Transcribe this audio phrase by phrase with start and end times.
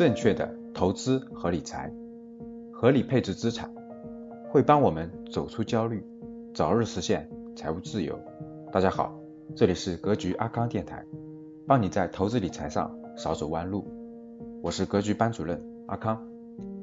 [0.00, 1.92] 正确的投资和理财，
[2.72, 3.70] 合理配置资产，
[4.48, 6.02] 会帮我们走出焦虑，
[6.54, 8.18] 早日实现财务自由。
[8.72, 9.14] 大家好，
[9.54, 11.04] 这里是格局阿康电台，
[11.68, 13.86] 帮你在投资理财上少走弯路。
[14.62, 16.18] 我是格局班主任阿康，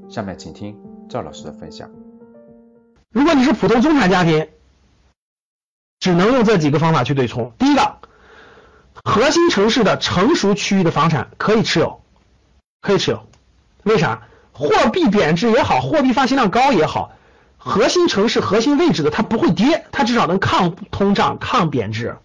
[0.07, 0.79] 下面请听
[1.09, 1.89] 赵老师的分享。
[3.09, 4.47] 如果你是普通中产家庭，
[5.99, 7.51] 只能用这几个方法去对冲。
[7.57, 7.97] 第一个，
[9.03, 12.01] 核心城市的成熟区域的房产可以持有。
[12.87, 13.27] 可以持有，
[13.83, 14.21] 为啥？
[14.53, 17.11] 货币贬值也好，货币发行量高也好，
[17.57, 22.15] 核心城市、核心位置的它不会跌，它至少能抗通胀、抗贬值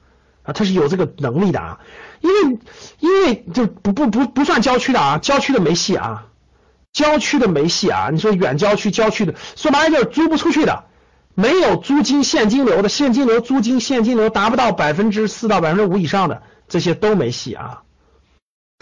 [0.44, 1.80] 啊，它是有这个能力的啊。
[2.20, 2.58] 因为
[3.00, 6.26] 因为就不不不不算郊区的啊，郊区的没戏啊，
[6.92, 8.10] 郊区的没戏啊。
[8.12, 10.84] 你说远郊区、郊区的，说白了就是租不出去的，
[11.34, 17.82] 没有租金现金流的，现金流、租金、现金流达不到百分之四到百分之五以上的，这些都没戏啊。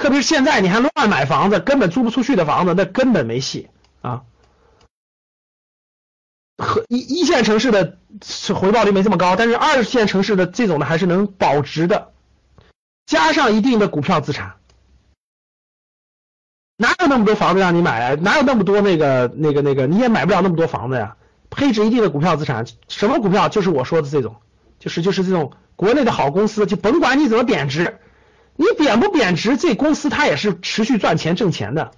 [0.00, 3.68] 特别是现在，你还乱买房子，根本租不出去的房子，那根本没戏
[4.00, 4.22] 啊。
[6.56, 7.98] 和一一线城市的
[8.54, 12.12] 回报率没这么高，但是二线城市的这种的还是能保值的，
[13.04, 14.54] 加上一定的股票资产，
[16.78, 18.14] 哪有那么多房子让你买啊？
[18.22, 19.86] 哪有那么多那个那个那个？
[19.86, 21.16] 你也买不了那么多房子呀。
[21.50, 23.50] 配置一定的股票资产，什么股票？
[23.50, 24.36] 就是我说的这种，
[24.78, 27.98] 就是就是这种国内的好公司，就甭管你怎么贬值。
[28.60, 31.92] 你贬不贬值，这公司它也是持续赚钱挣钱的，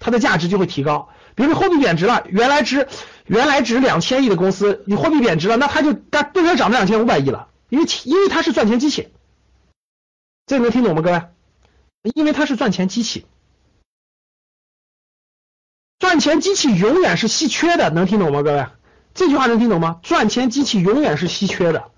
[0.00, 1.10] 它的价值就会提高。
[1.36, 2.88] 比如说货币贬值了，原来值
[3.26, 9.10] 原来值两千亿的公司，你货币贬值了，那它就它顿时涨到两千五百亿了，因为因为它是赚钱机器。
[10.46, 11.22] 这能听懂吗，各位？
[12.16, 13.24] 因为它是赚钱机器，
[16.00, 18.66] 赚钱机器永远是稀缺的，能听懂吗，各位？
[19.14, 20.00] 这句话能听懂吗？
[20.02, 21.92] 赚钱机器永远是稀缺的。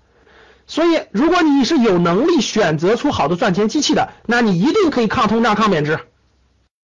[0.67, 5.99] 所以，如果你是有能力选择出好的赚钱机器的，那你一定可以抗通胀、抗贬值，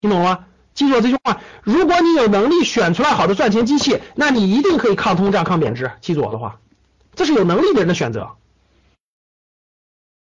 [0.02, 0.45] 听懂了吗？
[0.73, 5.92] 记住我这句话：如果你有能力选出来好的赚钱机器，那你一定可以抗通胀、抗贬值。
[6.02, 6.59] 记住我的话，
[7.15, 8.32] 这是有能力的人的选择。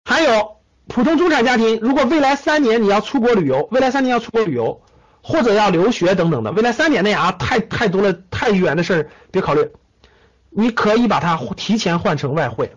[0.03, 4.81] 还有普通中产家庭，如果未来三年你要出国旅游，未来三年要出国旅游
[5.21, 9.71] 或者要留学等等的，未来三年内啊，太太多了，太远的事儿别考虑，
[10.49, 12.75] 你可以把它提前换成外汇。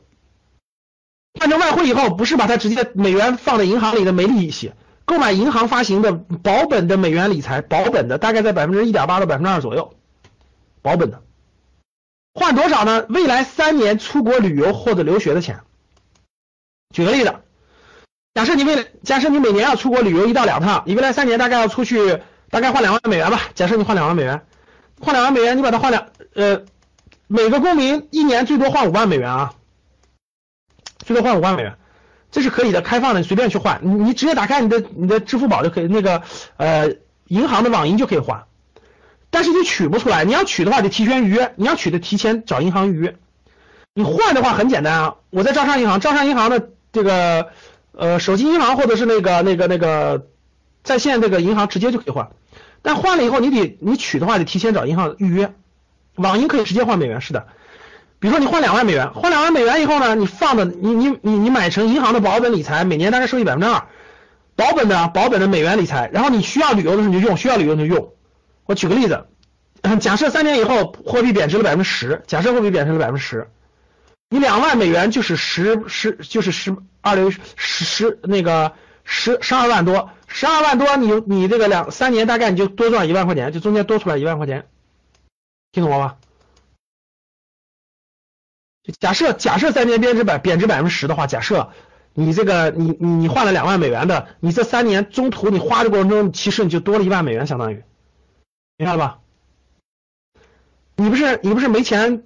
[1.38, 4.72] 换成外汇以后，不是把它直接美元放在银行里的没利息，
[5.04, 9.94] 购买银行发行的保本的美元理财，保本的大概在百分之一点八到百分之二左右，
[10.80, 11.22] 保本的，
[12.32, 13.04] 换多少呢？
[13.08, 15.60] 未来三年出国旅游或者留学的钱。
[16.94, 17.34] 举个例子，
[18.34, 22.20] 假设你未来，假设你每年要出国旅游一到两趟，你未来三年大概要出去，
[22.50, 23.40] 大概换两万美元吧。
[23.54, 24.46] 假设你换两万美元，
[25.00, 26.62] 换两万美元，你把它换两，呃，
[27.26, 29.54] 每个公民一年最多换五万美元啊。
[30.98, 31.76] 最多换五万美元，
[32.30, 36.22] 这是可以的，开放的，你随便去换，你你直接打开你的你的支付宝就可以，那个
[36.56, 36.94] 呃
[37.28, 38.44] 银行的网银就可以换，
[39.30, 43.16] 但是你取不出来，你要取的话得提前预约，你要取的提前找银行预约，
[43.94, 47.48] 你换的话很简单啊，我在招商银行，招商银行的这个
[47.92, 50.26] 呃手机银行或者是那个那个那个
[50.82, 52.30] 在线那个银行直接就可以换，
[52.82, 55.54] 但换了以后你得你取的话得提前找银行预约，
[56.14, 57.46] 网银可以直接换美元，是的。
[58.24, 63.84] 比如说你换两万美元，换两万美元以后呢，你放的你你你你买成银行的保本理财，每年大概收益百分之二，
[64.56, 68.14] 保本的保本的美元理财，然后你需要旅游的时候你就用，需要旅游你就用。
[68.64, 69.26] 我举个例子，
[70.00, 73.50] 假设三年以后货币贬值了百分之十，假设货币贬值了百分之十，
[74.30, 78.72] 你两万美元就是十十就是十二六十十那个
[79.04, 84.64] 十十二万多，十二万多你你这个两三年大概你就多赚一万块钱，就中间多出来一万块钱，
[85.72, 86.14] 听懂了吗？
[88.84, 91.70] 就假设假设三年贬值百贬值百分之十的话，假设
[92.12, 97.82] 你这个你你你换了两万美元的，你这三年中途你花的过程中，其实你就多了一万美元，相当于，
[98.76, 99.18] 明白了吧？
[100.96, 102.24] 你不是你不是没钱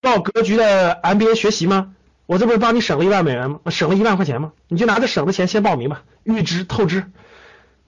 [0.00, 1.94] 报格局的 MBA 学习吗？
[2.26, 3.58] 我这不是帮你省了一万美元吗？
[3.70, 4.52] 省了一万块钱吗？
[4.68, 7.10] 你就拿着省的钱先报名吧，预支透支，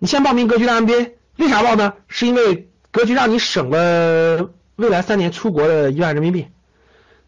[0.00, 1.94] 你先报名格局的 MBA，为啥报呢？
[2.08, 6.48] 是因为格局让你省了未来三年出国的一万人民币。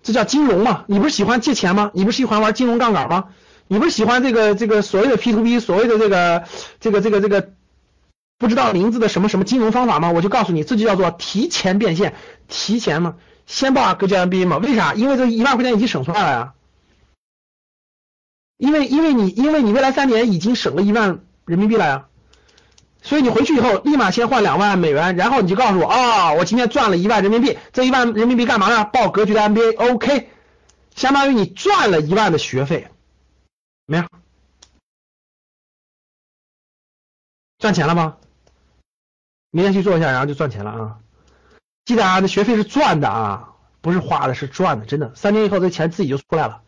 [0.09, 0.85] 这叫金融嘛？
[0.87, 1.91] 你不是喜欢借钱吗？
[1.93, 3.27] 你不是喜欢玩金融杠杆吗？
[3.67, 6.45] 你不是喜欢这个这个所谓的 P to P，所谓的这个
[6.81, 7.51] 这个这个这个
[8.39, 10.11] 不知道名字的什么什么金融方法吗？
[10.11, 12.15] 我就告诉你，这就叫做提前变现，
[12.49, 14.57] 提前嘛，先报个 MBA 嘛？
[14.57, 14.95] 为啥？
[14.95, 16.55] 因为这一万块钱已经省出来了呀。
[18.57, 22.07] 因为因为你因为你未来三年已经省了一万人民币了呀。
[23.09, 28.85] 所以你回去以后，立马先换两万美元，然后你就告诉我啊，我今天赚了一万人民币，这一万人民币干嘛呢？
[28.85, 30.29] 报格局的 MBA，OK，
[30.95, 32.83] 相当于你赚了一万的学费，
[33.87, 34.11] 怎么样？
[37.59, 38.19] 赚钱了吗？
[39.53, 40.99] 明天去做一下，然后就赚钱了啊！
[41.87, 45.15] 记得啊，这学费是赚的啊，不是花的，是赚的，真的。
[45.15, 46.61] 三年以后这钱自己就出来了，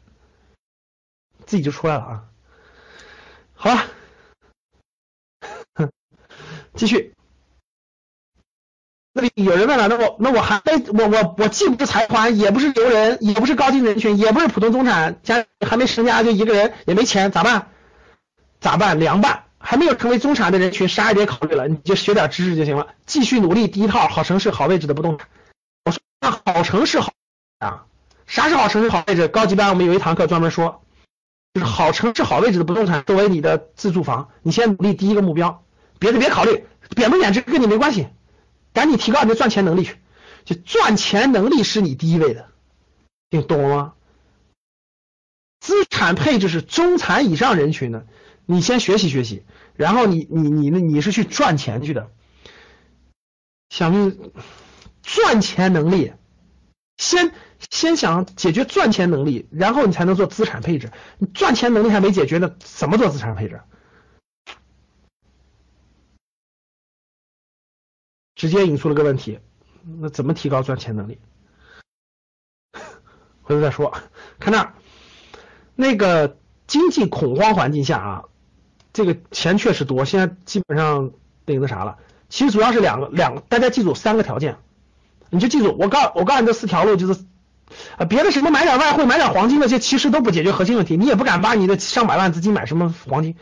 [1.44, 2.24] 自己就出来了啊！
[3.52, 3.84] 好了，
[6.74, 7.14] 继续。
[9.12, 17.70] 那里有人问了，那我那我还没我我我既不是财团，也不是牛人，也不是高薪人群，也不是普通中产，家里还没成家就一个人，也没钱，咋办？
[18.60, 18.98] 咋办？
[18.98, 19.44] 凉拌。
[19.62, 23.68] 还没有成为中产的人群，啥也别考虑了，你就学点知识就行了，继续努力。
[23.68, 25.28] 第一套好城市、好位置的不动产。
[25.84, 27.12] 我说那好城市好
[27.58, 27.84] 啊？
[28.26, 29.28] 啥是好城市、好位置？
[29.28, 30.82] 高级班我们有一堂课专门说，
[31.52, 35.62] 就是好城市、好位置的不动产作为你的自住房，你先努力第一个目标，
[36.00, 36.64] 别的别考虑，
[36.96, 38.08] 贬不贬值跟你没关系。
[38.72, 39.96] 赶紧提高你的赚钱能力去，
[40.44, 42.48] 就赚钱能力是你第一位的，
[43.28, 43.92] 听懂了吗？
[45.60, 48.06] 资产配置是中产以上人群的，
[48.46, 49.44] 你先学习学习，
[49.76, 52.10] 然后你你你你是去赚钱去的，
[53.68, 54.16] 想
[55.02, 56.12] 赚钱能力，
[56.96, 57.32] 先
[57.70, 60.92] 先想解决赚钱能力，然后你才能做资产配置。
[61.18, 63.60] 你赚钱能力还没解决呢，怎么做资产配置？
[68.40, 69.38] 直接引出了个问题，
[70.00, 71.18] 那怎么提高赚钱能力？
[73.42, 73.92] 回头再说。
[74.38, 74.72] 看那，
[75.74, 78.24] 那个经济恐慌环境下啊，
[78.94, 81.10] 这个钱确实多，现在基本上
[81.44, 81.98] 那个那啥了。
[82.30, 84.56] 其实主要是两个两个，大家记住三个条件，
[85.28, 87.20] 你就记住，我告我告诉你这四条路就是
[87.98, 93.36] 啊，别的什么买点外汇、买点黄金那些，其实都不解决核心问题，你也不敢把你的上百万资金买什么黄金。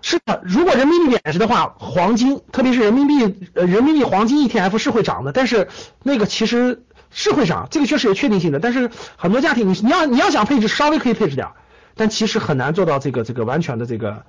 [0.00, 5.68] 是的，如果人民币贬值的话，黄金，特别是人民币，呃，人民币黄金 ETF 是会涨的，但是
[6.02, 8.60] 那个其实是会涨，这个确实有确定性的。
[8.60, 11.48] 但是很多家庭，你你要你要想配置，稍微可以配置点，
[11.96, 14.24] 但其实很难做到这个这个完全的这个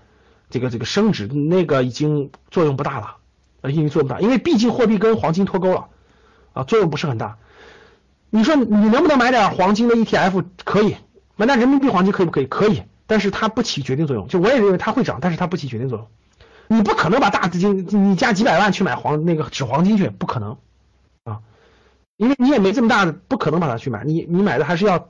[0.49, 3.17] 这个这个升值，那个已经作用不大了，
[3.61, 5.87] 呃，因为作用不大，因为毕竟货币跟黄金脱钩了，
[6.53, 7.37] 啊，作用不是很大。
[8.31, 10.43] 你说你能不能买点黄金的 ETF？
[10.65, 10.97] 可以，
[11.35, 12.45] 买点人民币黄金可以不可以？
[12.45, 12.83] 可以。
[13.09, 16.07] 但是它不起决定作用，就我也认为它会涨，但是它不起决定作用。
[16.67, 20.59] 你不可能把大资金，你加几百万去买黄那个纸黄金去，不可能
[21.23, 21.41] 啊，
[22.17, 24.03] 因为你也没这么大的，不可能把它去买。
[24.03, 25.09] 你你买的还是要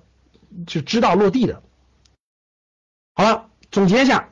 [0.66, 1.62] 就知道落地的。
[3.16, 4.30] 好了，总结一下，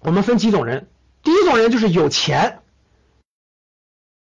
[0.00, 0.88] 我们分几种人，
[1.22, 2.62] 第一种人就是有钱，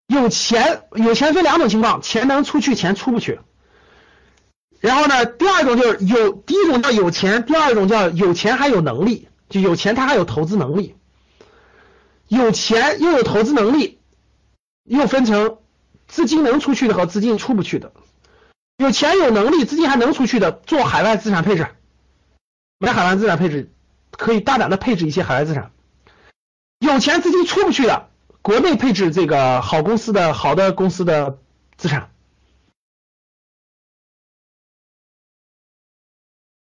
[0.08, 3.38] 有钱有钱分两种情况，钱能出去，钱出不去。
[4.82, 10.96] 然后呢，第二种就是有，第一种叫有钱，第二种叫有钱还有能力，就有钱他还有投资能力，
[12.26, 14.00] 有钱又有投资能力，
[14.82, 15.58] 又分成
[16.08, 17.92] 资金能出去的和资金出不去的。
[18.76, 21.68] 有钱有能力，资金还能出去的，做海外资产配置，
[22.78, 23.70] 买海外资产配置，
[24.10, 25.70] 可以大胆的配置一些海外资产。
[26.80, 28.08] 有钱资金出不去的，
[28.42, 31.38] 国内配置这个好公司的好的公司的
[31.76, 32.10] 资产。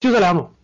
[0.07, 0.55] 就这两种，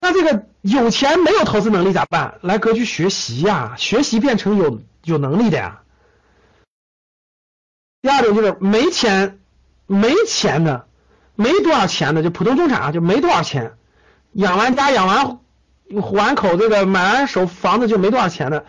[0.00, 2.38] 那这个有钱没有投资能力咋办？
[2.42, 5.82] 来格局学习呀，学习变成有有能力的呀。
[8.02, 9.40] 第二种就是没钱
[9.86, 10.86] 没钱的，
[11.34, 13.74] 没多少钱的，就普通中产啊，就没多少钱，
[14.32, 15.38] 养完家养完
[16.12, 18.64] 完口这个买完手房子就没多少钱的，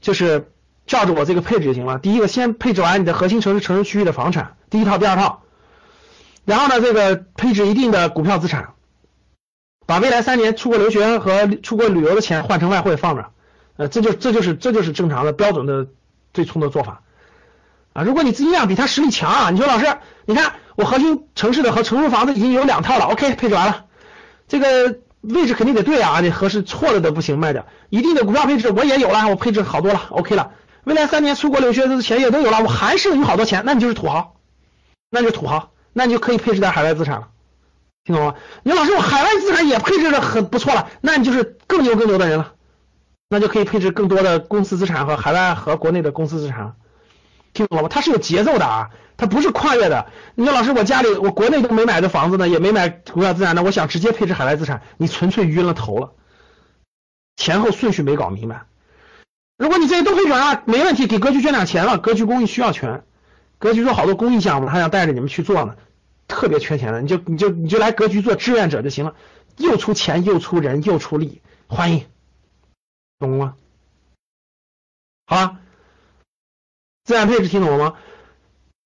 [0.00, 0.52] 就是
[0.86, 1.98] 照着我这个配置就行了。
[1.98, 5.42] 第一个先配置完你的核心城市城市区域的房产，第一套第二套，
[6.44, 8.74] 然后呢这个配置一定的股票资产。
[9.90, 13.30] 把未来三年出国留学和出国旅游的钱换成外汇放着，
[13.76, 15.88] 呃，这就这就是这就是正常的标准的
[16.30, 17.02] 对冲的做法
[17.92, 18.04] 啊。
[18.04, 19.86] 如果你资金量比他实力强啊，你说老师，
[20.26, 23.86] 你看我核心城市的和城市房子已经有两套了，OK，配置完了，
[24.46, 27.66] 这个位置肯定得对啊，你合适错了的不行卖掉。
[27.88, 30.52] 一定的股票配置我也有了，我配置好多了，OK 了。
[30.84, 34.36] 未来三年出国留学的钱也都有了，我还剩余好多钱，那你就是土豪，
[35.10, 37.26] 那就土豪，那你就可以配置点海外资产了。
[38.10, 38.34] 听懂吗？
[38.64, 42.54] 你说老师，我海外资产也配置的很不错了，那你就是更牛更牛的人了，
[43.28, 46.74] 那就可以配置更多的公司资产和海外和国内的公司资产，
[47.52, 47.88] 听懂了吗？
[47.88, 50.06] 它是有节奏的啊，它不是跨越的。
[50.34, 56.10] 你说老师，我家里我国内都没买的房子呢，也没买股票资产呢，我想直接配置海外资产，你纯粹晕了头了，
[57.36, 58.62] 前后顺序没搞明白。
[59.56, 63.04] 如果你这些都配置完了，没问题，给格局捐点钱了，格局公益需要钱，
[63.60, 65.76] 格局做好多公益项目，他想带着你们去做呢。
[66.30, 69.14] 特别缺钱的，你就你就你就来格局做志愿者就行了，
[69.58, 72.06] 又出钱又出人又出力，欢迎，
[73.18, 73.54] 懂了吗？
[75.26, 75.58] 好了，
[77.04, 77.96] 资产配置听懂了吗？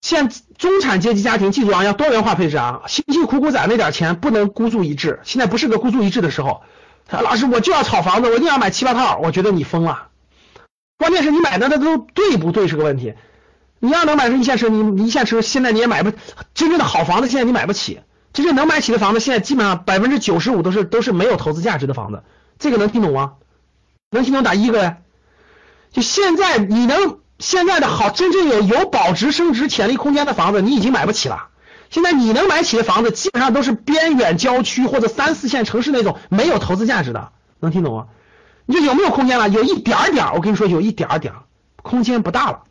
[0.01, 6.63] 现中产阶级家庭记住啊，要多元化配置啊，辛辛苦苦攒那点钱不能孤注一掷，现在不是个孤注一掷的时候。
[7.11, 10.09] 老师，我就要炒房子，我一定要买七八套，我觉得你疯了。
[10.97, 13.15] 关键是你买的那都对不对是个问题。
[13.85, 16.11] 你要能买成一线城，你一线城市现在你也买不
[16.55, 18.01] 真正的好房子，现在你买不起。
[18.33, 22.23] 真正能买起的房子，现在基本上百分之九十五都是都是没有投资价值的房子。
[22.59, 23.35] 这个能听懂吗？
[24.11, 25.03] 能听懂打一个呗。
[25.93, 31.49] 就现在你能现在的好，真正有有保值升值潜力空间的房子，你已经买不起了。
[31.91, 37.33] 现在你能买起的房子，基本上都是边远郊区或者三四线城市那种没有投资价值的。
[37.61, 38.07] 能听懂吗？
[38.65, 39.51] 你说有没有空间了？
[39.51, 41.35] 有一点点，我跟你说有一点点，
[41.83, 42.63] 空间不大了。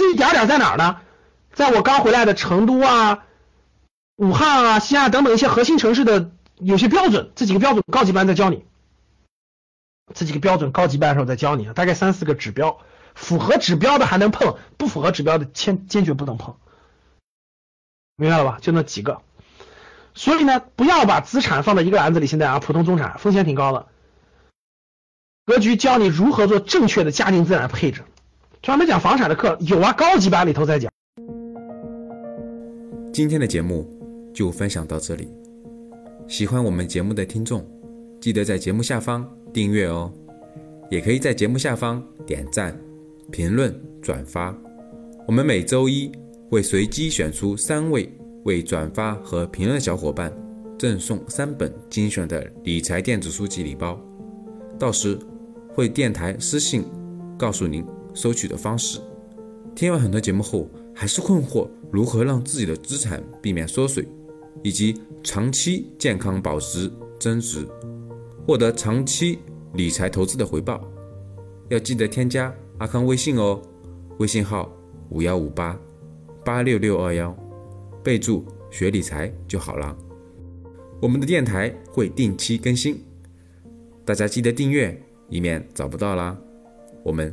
[0.00, 0.96] 这一点点在哪儿呢？
[1.52, 3.26] 在我刚回来的成都啊。
[4.16, 8.64] 武汉啊、西安等等一些核心城市的有些标准，这几个标准高级班在教你，
[10.14, 12.78] 这几个标准高级班的时候在教你，大概三四个指标，
[13.14, 16.56] 符合指标的还能碰，不符合指标的坚坚决不能碰，
[18.16, 18.58] 明白了吧？
[18.62, 19.20] 就那几个，
[20.14, 22.26] 所以呢，不要把资产放在一个篮子里。
[22.26, 23.86] 现在啊，普通中产风险挺高的，
[25.44, 28.04] 格局教你如何做正确的家庭资产配置，
[28.62, 30.90] 专门讲房产的课有啊，高级班里头在讲。
[33.12, 33.86] 今天的节目。
[34.32, 35.28] 就分享到这里。
[36.28, 37.66] 喜欢我们节目的听众，
[38.20, 40.10] 记得在节目下方订阅哦，
[40.88, 42.72] 也可以在节目下方点赞、
[43.32, 44.56] 评论、转发。
[45.26, 46.10] 我们每周一
[46.48, 48.08] 会随机选出三位
[48.44, 50.32] 为转发和评论小伙伴，
[50.78, 54.00] 赠送三本精选的理财电子书籍礼包。
[54.78, 55.18] 到时
[55.74, 56.84] 会电台私信
[57.36, 59.00] 告诉您收取的方式。
[59.74, 64.06] 听完很多节目后，还是困惑如何让自己的资产避免缩水？
[64.62, 67.66] 以及长期健康保值增值，
[68.46, 69.38] 获得长期
[69.74, 70.82] 理财投资的回报，
[71.68, 73.62] 要记得添加阿康微信哦，
[74.18, 74.70] 微信号
[75.08, 75.78] 五幺五八
[76.44, 77.34] 八六六二幺，
[78.02, 79.96] 备注学理财就好了。
[81.00, 83.02] 我们的电台会定期更新，
[84.04, 85.00] 大家记得订阅，
[85.30, 86.36] 以免找不到啦。
[87.02, 87.32] 我们